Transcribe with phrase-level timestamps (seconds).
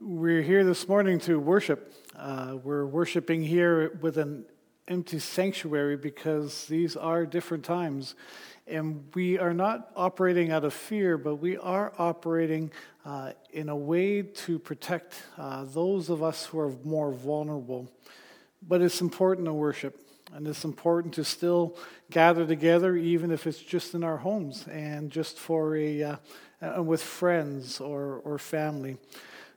[0.00, 1.92] We're here this morning to worship.
[2.16, 4.44] Uh, we're worshiping here with an
[4.86, 8.14] empty sanctuary because these are different times.
[8.68, 12.70] And we are not operating out of fear, but we are operating
[13.04, 17.90] uh, in a way to protect uh, those of us who are more vulnerable.
[18.62, 20.00] But it's important to worship,
[20.32, 21.76] and it's important to still
[22.08, 27.02] gather together, even if it's just in our homes and just for a uh, with
[27.02, 28.96] friends or, or family.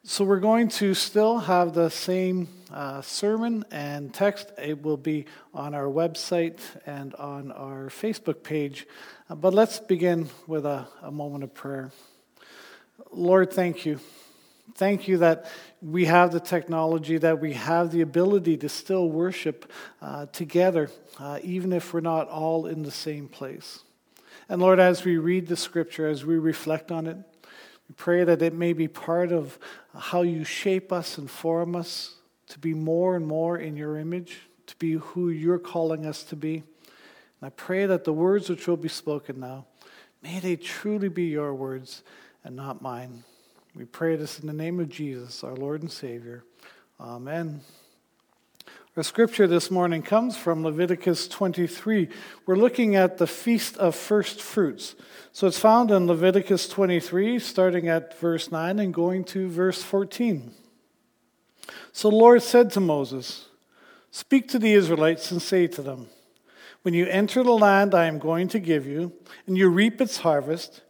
[0.04, 4.52] So we're going to still have the same uh, sermon and text.
[4.58, 8.88] It will be on our website and on our Facebook page.
[9.30, 11.92] Uh, but let's begin with a, a moment of prayer.
[13.12, 14.00] Lord, thank you.
[14.74, 15.46] Thank you that
[15.84, 19.72] we have the technology, that we have the ability to still worship
[20.02, 23.84] uh, together, uh, even if we're not all in the same place.
[24.50, 27.18] And Lord, as we read the scripture, as we reflect on it,
[27.92, 29.60] we pray that it may be part of
[29.94, 32.16] how you shape us and form us
[32.48, 36.38] to be more and more in your image, to be who you're calling us to
[36.38, 36.56] be.
[36.56, 39.66] And I pray that the words which will be spoken now,
[40.24, 42.02] may they truly be your words
[42.46, 43.26] and not mine.
[43.76, 46.46] We pray this in the name of Jesus, our Lord and Savior.
[46.98, 47.60] Amen.
[48.98, 52.10] Our scripture this morning comes from Leviticus 23.
[52.46, 54.96] We're looking at the Feast of First Fruits.
[55.32, 60.52] So it's found in Leviticus 23, starting at verse 9 and going to verse 14.
[61.94, 63.48] So the Lord said to Moses,
[64.12, 66.10] Speak to the Israelites and say to them,
[66.82, 69.14] When you enter the land I am going to give you,
[69.48, 70.82] and you reap its harvest,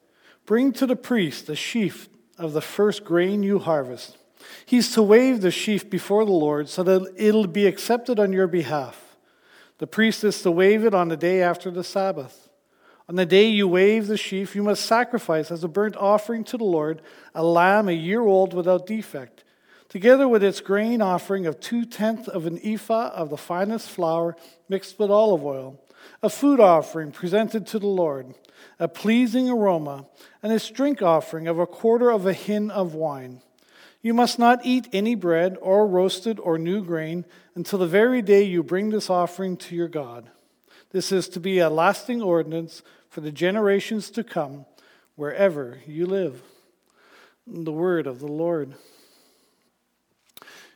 [0.47, 4.17] bring to the priest a sheaf of the first grain you harvest.
[4.65, 8.47] He's to wave the sheaf before the Lord so that it'll be accepted on your
[8.47, 9.17] behalf.
[9.77, 12.49] The priest is to wave it on the day after the Sabbath.
[13.09, 16.57] On the day you wave the sheaf, you must sacrifice as a burnt offering to
[16.57, 17.01] the Lord
[17.35, 19.43] a lamb a year old without defect,
[19.89, 24.37] together with its grain offering of two tenths of an ephah of the finest flour
[24.69, 25.83] mixed with olive oil,
[26.23, 28.33] a food offering presented to the Lord,
[28.79, 30.05] a pleasing aroma,
[30.41, 33.41] and its drink offering of a quarter of a hin of wine.
[34.01, 38.43] You must not eat any bread or roasted or new grain until the very day
[38.43, 40.29] you bring this offering to your God.
[40.91, 44.65] This is to be a lasting ordinance for the generations to come,
[45.15, 46.41] wherever you live.
[47.45, 48.73] The word of the Lord.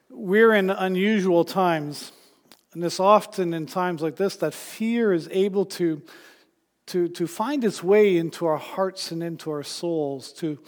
[0.10, 2.12] We're in unusual times,
[2.74, 6.02] and it's often in times like this that fear is able to,
[6.88, 10.60] to, to find its way into our hearts and into our souls, to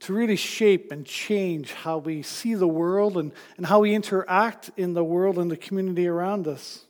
[0.00, 4.70] to really shape and change how we see the world and, and how we interact
[4.76, 6.86] in the world and the community around us.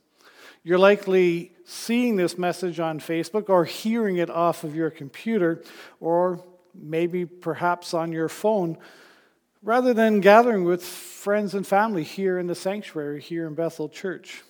[0.62, 5.62] You're likely seeing this message on Facebook or hearing it off of your computer
[5.98, 6.42] or
[6.74, 8.78] maybe perhaps on your phone
[9.62, 14.42] rather than gathering with friends and family here in the sanctuary here in Bethel Church.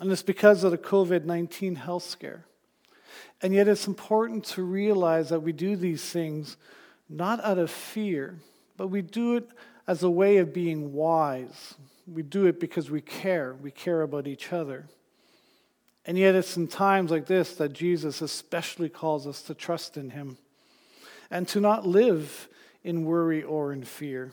[0.00, 2.44] And it's because of the COVID 19 health scare.
[3.40, 6.56] And yet it's important to realize that we do these things
[7.08, 8.38] not out of fear,
[8.76, 9.48] but we do it
[9.86, 11.74] as a way of being wise.
[12.06, 13.54] We do it because we care.
[13.54, 14.86] We care about each other.
[16.06, 20.10] And yet, it's in times like this that Jesus especially calls us to trust in
[20.10, 20.36] Him
[21.30, 22.48] and to not live
[22.82, 24.32] in worry or in fear.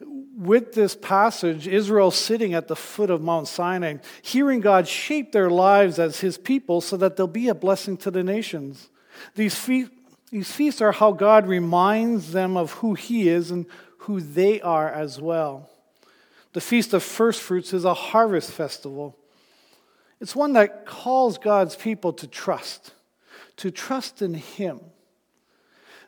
[0.00, 5.50] With this passage, Israel sitting at the foot of Mount Sinai, hearing God shape their
[5.50, 8.88] lives as His people so that they'll be a blessing to the nations.
[9.34, 9.54] These
[10.30, 13.66] these feasts are how God reminds them of who He is and
[13.98, 15.70] who they are as well.
[16.52, 19.16] The Feast of First Fruits is a harvest festival.
[20.20, 22.92] It's one that calls God's people to trust,
[23.58, 24.80] to trust in Him.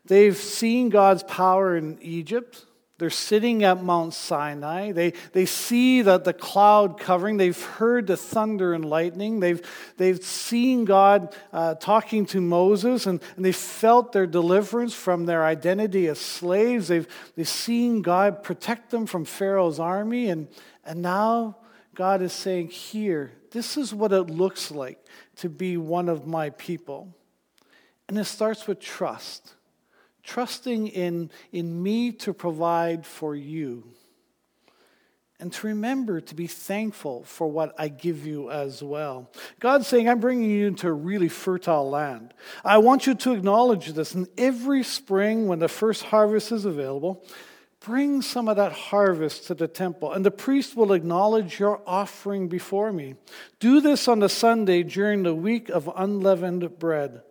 [0.07, 2.65] They've seen God's power in Egypt.
[2.99, 4.91] They're sitting at Mount Sinai.
[4.91, 7.37] They, they see the, the cloud covering.
[7.37, 9.39] They've heard the thunder and lightning.
[9.39, 9.63] They've,
[9.97, 15.45] they've seen God uh, talking to Moses, and, and they felt their deliverance from their
[15.45, 16.89] identity as slaves.
[16.89, 17.07] They've,
[17.37, 20.29] they've seen God protect them from Pharaoh's army.
[20.29, 20.49] And,
[20.85, 21.59] and now
[21.95, 24.99] God is saying, Here, this is what it looks like
[25.37, 27.15] to be one of my people.
[28.09, 29.55] And it starts with trust
[30.29, 33.83] trusting in, in me to provide for you.
[35.41, 39.31] And to remember to be thankful for what I give you as well.
[39.61, 42.35] God's saying, I'm bringing you into a really fertile land.
[42.65, 44.15] I want you to acknowledge this.
[44.15, 47.25] And every spring, when the first harvest is available,
[47.81, 52.49] bring some of that harvest to the temple, and the priest will acknowledge your offering
[52.49, 53.15] before me.
[53.61, 57.23] Do this on the Sunday during the week of unleavened bread.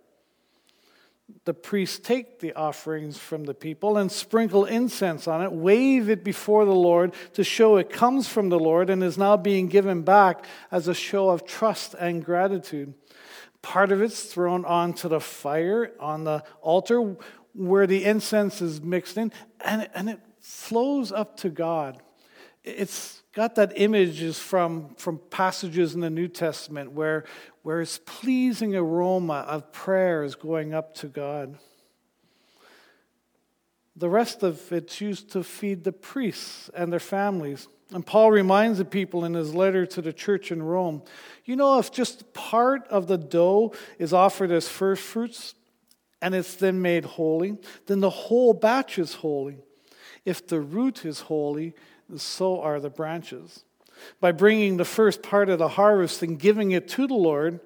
[1.44, 6.24] The priests take the offerings from the people and sprinkle incense on it, wave it
[6.24, 10.04] before the Lord to show it comes from the Lord and is now being given
[10.04, 12.94] back as a show of trust and gratitude.
[13.62, 17.18] Part of it's thrown onto the fire on the altar
[17.54, 22.02] where the incense is mixed in, and, and it flows up to God.
[22.64, 27.26] It's got that images from, from passages in the New Testament where,
[27.68, 31.58] where it's pleasing aroma of prayers going up to God.
[33.98, 37.68] The rest of it's used to feed the priests and their families.
[37.94, 41.02] And Paul reminds the people in his letter to the church in Rome
[41.44, 45.54] you know, if just part of the dough is offered as first fruits
[46.22, 49.58] and it's then made holy, then the whole batch is holy.
[50.24, 51.76] If the root is holy,
[52.16, 53.66] so are the branches.
[54.20, 57.60] By bringing the first part of the harvest and giving it to the Lord,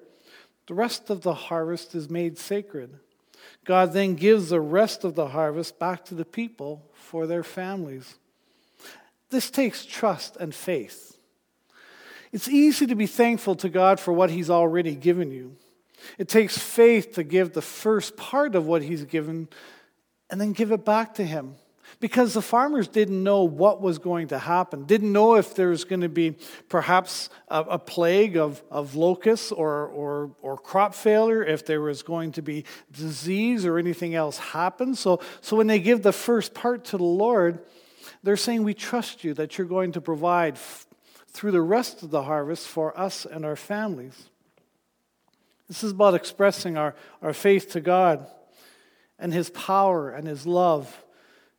[0.66, 2.98] the rest of the harvest is made sacred.
[3.64, 8.16] God then gives the rest of the harvest back to the people for their families.
[9.30, 11.16] This takes trust and faith.
[12.32, 15.56] It's easy to be thankful to God for what He's already given you.
[16.18, 19.48] It takes faith to give the first part of what He's given
[20.30, 21.56] and then give it back to Him.
[22.02, 25.84] Because the farmers didn't know what was going to happen, didn't know if there was
[25.84, 26.34] going to be
[26.68, 32.02] perhaps a, a plague of, of locusts or, or, or crop failure, if there was
[32.02, 34.96] going to be disease or anything else happen.
[34.96, 37.60] So, so when they give the first part to the Lord,
[38.24, 40.88] they're saying, We trust you that you're going to provide f-
[41.28, 44.28] through the rest of the harvest for us and our families.
[45.68, 48.26] This is about expressing our, our faith to God
[49.20, 51.04] and His power and His love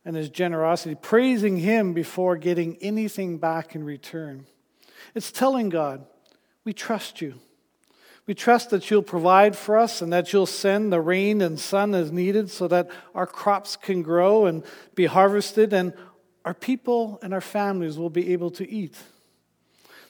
[0.04, 4.46] and His generosity, praising Him before getting anything back in return.
[5.14, 6.06] It's telling God,
[6.64, 7.34] We trust you.
[8.26, 11.94] We trust that you'll provide for us and that you'll send the rain and sun
[11.94, 14.64] as needed so that our crops can grow and
[14.94, 15.92] be harvested and
[16.44, 18.96] our people and our families will be able to eat.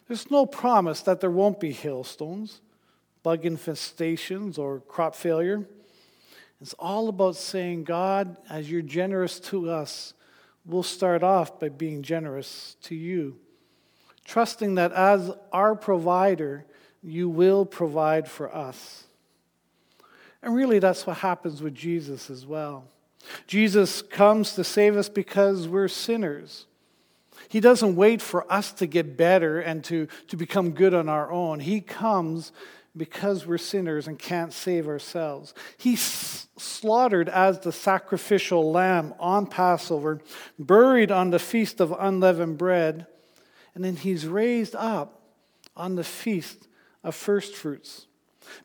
[0.07, 2.61] There's no promise that there won't be hailstones,
[3.23, 5.67] bug infestations, or crop failure.
[6.65, 10.15] It's all about saying, God, as you're generous to us,
[10.65, 13.37] we'll start off by being generous to you.
[14.25, 16.65] Trusting that as our provider,
[17.03, 19.05] you will provide for us.
[20.43, 22.85] And really, that's what happens with Jesus as well.
[23.47, 26.65] Jesus comes to save us because we're sinners.
[27.51, 31.31] He doesn't wait for us to get better and to, to become good on our
[31.31, 31.61] own.
[31.61, 32.53] He comes
[32.97, 35.53] because we're sinners and can't save ourselves.
[35.77, 40.21] He's slaughtered as the sacrificial lamb on Passover,
[40.59, 43.07] buried on the feast of unleavened bread,
[43.75, 45.21] and then he's raised up
[45.77, 46.69] on the feast
[47.03, 48.07] of first fruits.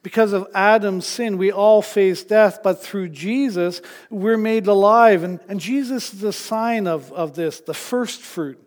[0.04, 5.24] Because of Adam's sin, we all face death, but through Jesus, we're made alive.
[5.24, 8.62] And, and Jesus is the sign of, of this, the first fruit,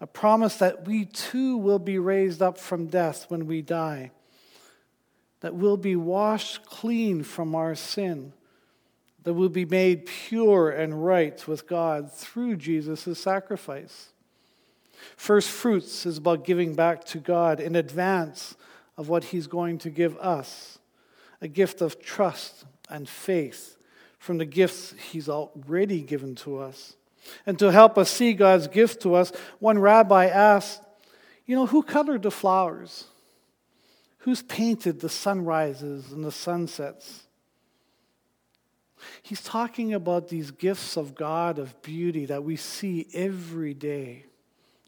[0.00, 4.12] a promise that we too will be raised up from death when we die,
[5.42, 8.32] that we'll be washed clean from our sin,
[9.24, 14.12] that we'll be made pure and right with God through Jesus' sacrifice.
[15.16, 18.54] First fruits is about giving back to God in advance
[18.96, 20.78] of what He's going to give us
[21.40, 23.76] a gift of trust and faith
[24.20, 26.94] from the gifts He's already given to us.
[27.46, 30.82] And to help us see God's gift to us, one rabbi asked,
[31.46, 33.06] You know, who colored the flowers?
[34.22, 37.24] Who's painted the sunrises and the sunsets?
[39.20, 44.26] He's talking about these gifts of God of beauty that we see every day.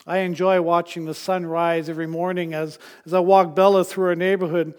[0.06, 4.14] I enjoy watching the sun rise every morning as, as I walk Bella through our
[4.14, 4.74] neighborhood.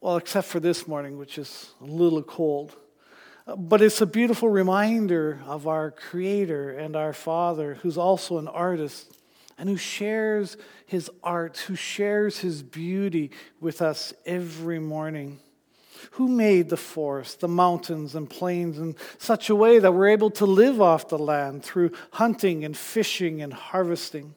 [0.00, 2.74] Well, except for this morning, which is a little cold.
[3.56, 9.15] But it's a beautiful reminder of our Creator and our Father, who's also an artist
[9.58, 15.40] and who shares his art, who shares his beauty with us every morning.
[16.12, 20.30] Who made the forest, the mountains, and plains in such a way that we're able
[20.32, 24.34] to live off the land through hunting and fishing and harvesting?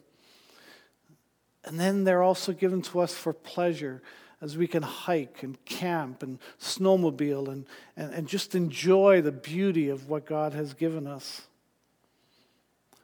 [1.64, 4.02] And then they're also given to us for pleasure
[4.40, 9.90] as we can hike and camp and snowmobile and, and, and just enjoy the beauty
[9.90, 11.42] of what God has given us.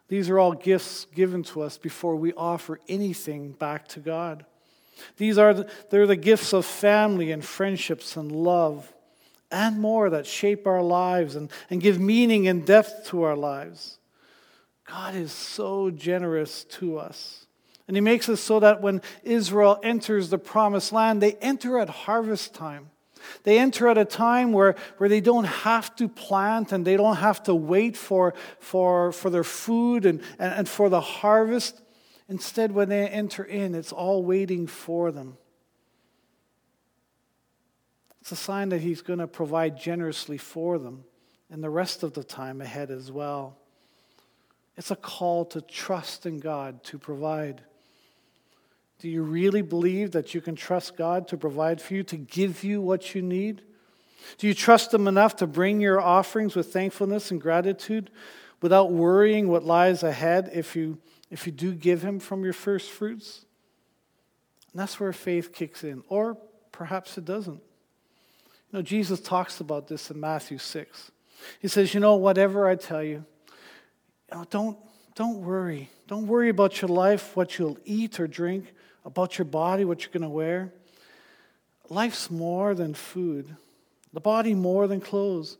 [0.08, 4.44] These are all gifts given to us before we offer anything back to God.
[5.16, 8.92] These are the, they're the gifts of family and friendships and love
[9.50, 13.98] and more that shape our lives and, and give meaning and depth to our lives.
[14.86, 17.46] God is so generous to us.
[17.88, 21.88] And he makes it so that when Israel enters the promised land, they enter at
[21.88, 22.90] harvest time.
[23.42, 27.16] They enter at a time where, where they don't have to plant and they don't
[27.16, 31.80] have to wait for, for, for their food and, and, and for the harvest.
[32.28, 35.36] Instead, when they enter in, it's all waiting for them.
[38.20, 41.04] It's a sign that He's going to provide generously for them
[41.50, 43.56] and the rest of the time ahead as well.
[44.76, 47.62] It's a call to trust in God to provide.
[48.98, 52.64] Do you really believe that you can trust God to provide for you, to give
[52.64, 53.62] you what you need?
[54.38, 58.10] Do you trust Him enough to bring your offerings with thankfulness and gratitude
[58.62, 60.98] without worrying what lies ahead if you,
[61.30, 63.44] if you do give Him from your first fruits?
[64.72, 66.02] And that's where faith kicks in.
[66.08, 66.38] Or
[66.72, 67.60] perhaps it doesn't.
[68.72, 71.10] You know, Jesus talks about this in Matthew 6.
[71.60, 73.24] He says, You know, whatever I tell you,
[74.30, 74.78] you know, don't,
[75.14, 75.90] don't worry.
[76.08, 78.72] Don't worry about your life, what you'll eat or drink,
[79.06, 80.72] about your body, what you're going to wear.
[81.88, 83.56] Life's more than food,
[84.12, 85.56] the body more than clothes.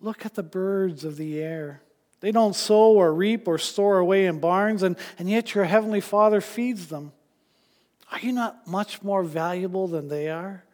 [0.00, 1.82] Look at the birds of the air.
[2.20, 6.00] They don't sow or reap or store away in barns, and, and yet your heavenly
[6.00, 7.12] Father feeds them.
[8.12, 10.64] Are you not much more valuable than they are?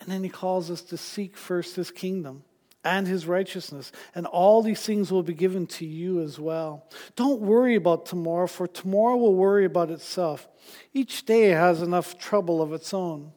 [0.00, 2.42] And then he calls us to seek first his kingdom
[2.84, 6.88] and his righteousness, and all these things will be given to you as well.
[7.14, 10.48] Don't worry about tomorrow, for tomorrow will worry about itself.
[10.92, 13.32] Each day has enough trouble of its own.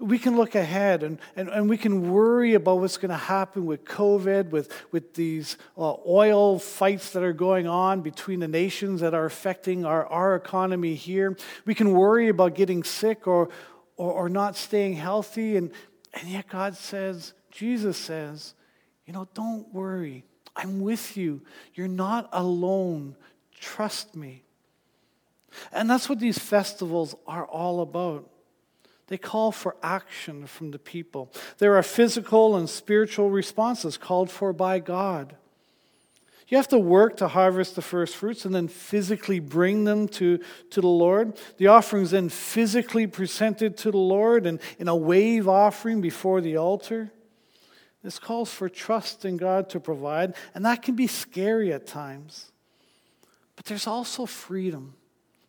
[0.00, 3.64] We can look ahead and, and, and we can worry about what's going to happen
[3.64, 9.00] with COVID, with, with these uh, oil fights that are going on between the nations
[9.00, 11.36] that are affecting our, our economy here.
[11.64, 13.50] We can worry about getting sick or,
[13.96, 15.56] or, or not staying healthy.
[15.56, 15.70] And,
[16.12, 18.54] and yet God says, Jesus says,
[19.06, 20.24] you know, don't worry.
[20.54, 21.40] I'm with you.
[21.74, 23.16] You're not alone.
[23.58, 24.42] Trust me.
[25.72, 28.28] And that's what these festivals are all about.
[29.06, 31.32] They call for action from the people.
[31.56, 35.34] There are physical and spiritual responses called for by God.
[36.48, 40.38] You have to work to harvest the first fruits and then physically bring them to,
[40.70, 41.38] to the Lord.
[41.58, 46.56] The offering's then physically presented to the Lord and in a wave offering before the
[46.56, 47.10] altar.
[48.02, 52.52] This calls for trust in God to provide, and that can be scary at times.
[53.56, 54.94] But there's also freedom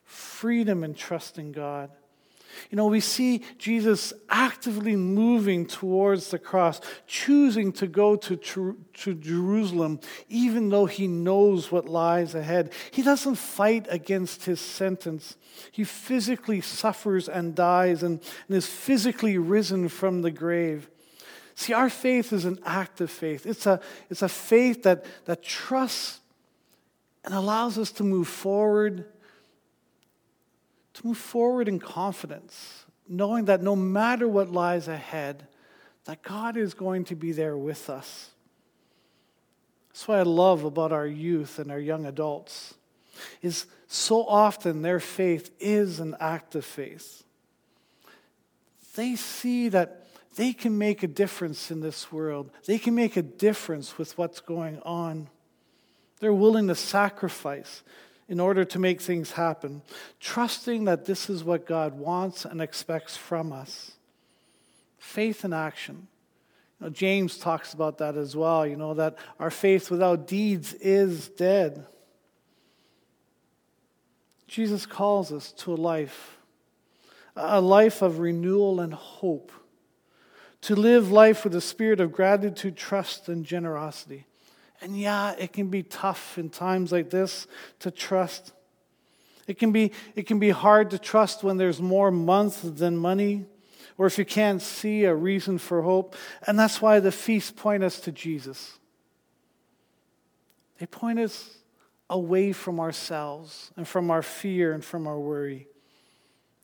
[0.09, 1.91] freedom in trusting God.
[2.71, 9.13] You know, we see Jesus actively moving towards the cross, choosing to go to, to
[9.13, 12.73] Jerusalem, even though he knows what lies ahead.
[12.89, 15.37] He doesn't fight against his sentence.
[15.71, 20.89] He physically suffers and dies and, and is physically risen from the grave.
[21.59, 23.45] See, our faith is an active faith.
[23.45, 26.21] It's a, it's a faith that, that trusts
[27.25, 29.03] and allows us to move forward
[30.93, 35.47] to move forward in confidence, knowing that no matter what lies ahead,
[36.05, 38.29] that God is going to be there with us.
[39.89, 42.73] That's what I love about our youth and our young adults
[43.41, 47.25] is so often their faith is an active faith.
[48.95, 49.98] They see that
[50.39, 52.50] they can make a difference in this world.
[52.65, 55.27] They can make a difference with what's going on.
[56.22, 57.84] They're willing to sacrifice
[58.29, 59.81] in order to make things happen,
[60.22, 63.91] trusting that this is what God wants and expects from us.
[64.98, 66.08] Faith in action.
[66.79, 70.74] You know, James talks about that as well, you know, that our faith without deeds
[70.75, 71.86] is dead.
[74.48, 76.38] Jesus calls us to a life,
[77.36, 79.51] a life of renewal and hope,
[80.61, 84.25] to live life with a spirit of gratitude, trust, and generosity.
[84.81, 87.47] And yeah, it can be tough in times like this
[87.79, 88.53] to trust.
[89.47, 93.45] It can be, it can be hard to trust when there's more month than money,
[93.97, 96.15] or if you can't see a reason for hope.
[96.45, 98.77] And that's why the feasts point us to Jesus.
[100.77, 101.57] They point us
[102.09, 105.67] away from ourselves and from our fear and from our worry.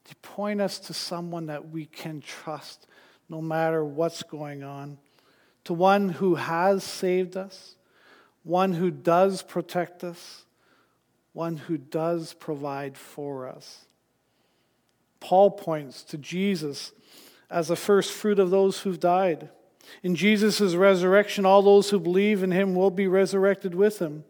[0.05, 2.87] They point us to someone that we can trust
[3.29, 4.97] no matter what's going on,
[5.63, 7.75] to one who has saved us
[8.45, 10.45] one who does protect us,
[11.33, 13.85] one who does provide for us.
[15.19, 16.93] Paul points to Jesus
[17.49, 19.49] as the first fruit of those who've died.
[20.03, 24.23] In Jesus' resurrection, all those who believe in him will be resurrected with him.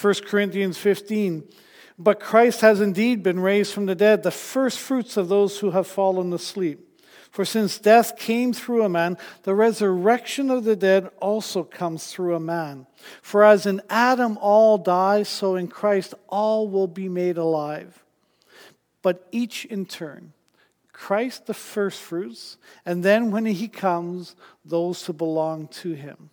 [0.00, 1.48] 1 Corinthians 15.
[1.98, 5.72] But Christ has indeed been raised from the dead, the first fruits of those who
[5.72, 6.87] have fallen asleep.
[7.30, 12.34] For since death came through a man, the resurrection of the dead also comes through
[12.34, 12.86] a man.
[13.22, 18.04] For as in Adam all die, so in Christ all will be made alive.
[19.02, 20.32] But each in turn
[20.92, 26.30] Christ the firstfruits, and then when he comes, those who belong to him.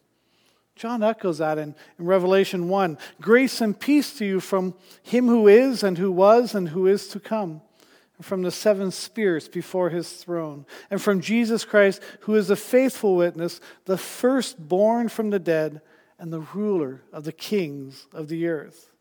[0.75, 2.97] John echoes that in, in Revelation 1.
[3.21, 4.73] Grace and peace to you from
[5.03, 7.61] him who is, and who was, and who is to come,
[8.17, 12.55] and from the seven spirits before his throne, and from Jesus Christ, who is a
[12.55, 15.81] faithful witness, the firstborn from the dead,
[16.17, 18.91] and the ruler of the kings of the earth.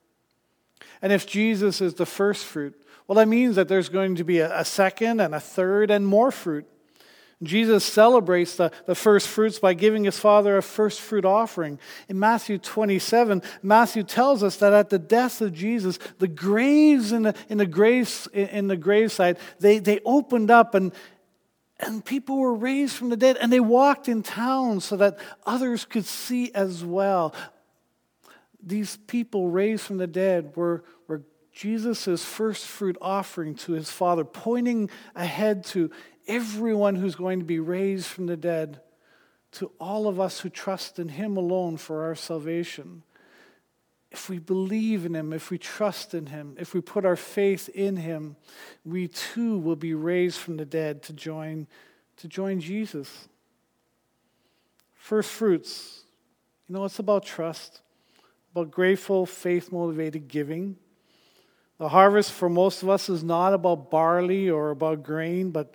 [1.00, 2.74] And if Jesus is the first fruit,
[3.06, 6.06] well, that means that there's going to be a, a second and a third and
[6.06, 6.66] more fruit.
[7.44, 11.78] Jesus celebrates the, the first fruits by giving his father a first fruit offering.
[12.08, 17.22] In Matthew 27, Matthew tells us that at the death of Jesus, the graves in
[17.22, 20.92] the, in the, graves, in the gravesite, they, they opened up and,
[21.80, 25.84] and people were raised from the dead and they walked in town so that others
[25.84, 27.34] could see as well.
[28.62, 31.22] These people raised from the dead were, were
[31.52, 35.90] Jesus' first fruit offering to his Father, pointing ahead to
[36.26, 38.80] everyone who's going to be raised from the dead,
[39.52, 43.04] to all of us who trust in him alone for our salvation.
[44.10, 47.68] If we believe in him, if we trust in him, if we put our faith
[47.68, 48.36] in him,
[48.84, 51.68] we too will be raised from the dead to join,
[52.16, 53.28] to join Jesus.
[54.94, 56.02] First fruits,
[56.68, 57.80] you know, it's about trust,
[58.52, 60.76] about grateful, faith motivated giving
[61.78, 65.74] the harvest for most of us is not about barley or about grain, but,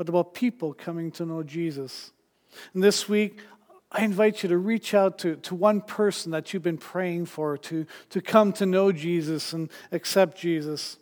[0.00, 2.12] but about people coming to know Jesus.
[2.72, 3.38] And this week,
[3.92, 7.58] I invite you to reach out to, to one person that you've been praying for
[7.58, 10.96] to, to come to know Jesus and accept Jesus.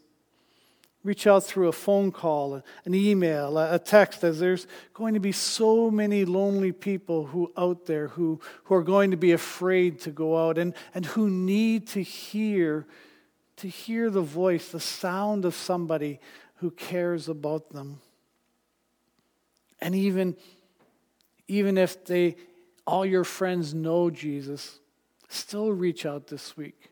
[1.04, 5.30] Reach out through a phone call, an email, a text, as there's going to be
[5.30, 10.10] so many lonely people who out there who, who are going to be afraid to
[10.10, 12.84] go out and, and who need to hear
[13.58, 16.18] to hear the voice, the sound of somebody
[16.56, 18.00] who cares about them.
[19.80, 20.36] And even,
[21.46, 22.36] even if they,
[22.86, 24.80] all your friends know Jesus,
[25.28, 26.90] still reach out this week.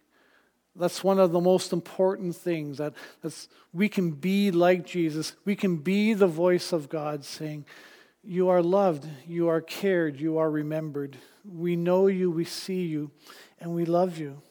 [0.79, 5.35] That's one of the most important things that that's, we can be like Jesus.
[5.45, 7.65] We can be the voice of God saying,
[8.23, 11.17] You are loved, you are cared, you are remembered.
[11.45, 13.11] We know you, we see you,
[13.59, 14.43] and we love you.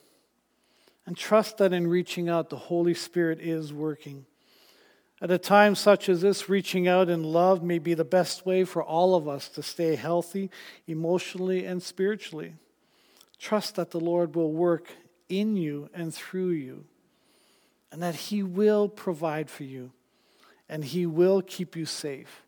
[1.06, 4.26] And trust that in reaching out, the Holy Spirit is working.
[5.20, 8.64] At a time such as this, reaching out in love may be the best way
[8.64, 10.50] for all of us to stay healthy
[10.86, 12.54] emotionally and spiritually.
[13.38, 14.92] Trust that the Lord will work
[15.28, 16.84] in you and through you,
[17.90, 19.90] and that He will provide for you,
[20.68, 22.42] and He will keep you safe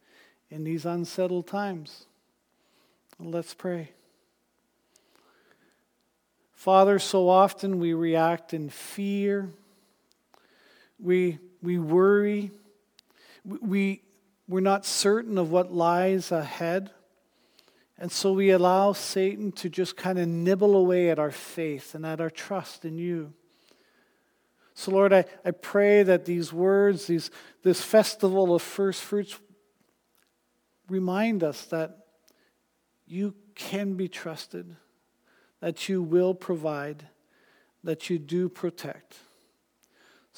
[0.51, 2.05] in these unsettled times.
[3.19, 3.93] Let's pray.
[6.53, 9.51] Father, so often we react in fear,
[10.99, 12.51] we, we worry,
[13.45, 14.03] we,
[14.47, 16.91] we're not certain of what lies ahead.
[17.99, 22.07] And so we allow Satan to just kind of nibble away at our faith and
[22.07, 23.33] at our trust in you.
[24.75, 27.33] So, Lord, I, I pray that these words, these,
[27.65, 29.37] this festival of first fruits,
[30.89, 32.07] remind us that
[33.07, 34.77] you can be trusted
[35.61, 37.09] that you will provide,
[37.83, 39.17] that you do protect.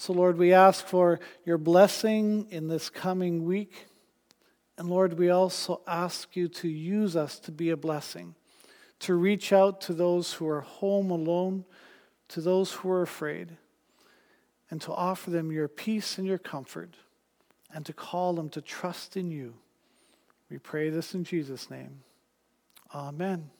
[0.01, 3.87] So, Lord, we ask for your blessing in this coming week.
[4.79, 8.35] And Lord, we also ask you to use us to be a blessing,
[9.01, 11.67] to reach out to those who are home alone,
[12.29, 13.59] to those who are afraid,
[14.71, 16.97] and to offer them your peace and your comfort,
[17.71, 19.53] and to call them to trust in you.
[20.49, 22.05] We pray this in Jesus' name.
[22.95, 23.51] Amen.